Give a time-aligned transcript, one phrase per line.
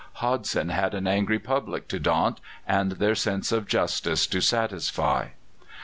[0.13, 5.27] Hodson had an angry people to daunt, and their sense of justice to satisfy.